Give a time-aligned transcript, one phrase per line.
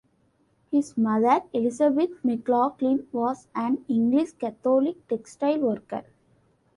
[0.71, 6.05] His mother, Elizabeth McLoughlin, was an English Catholic textile worker.